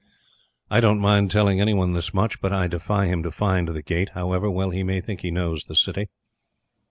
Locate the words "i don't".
0.71-0.97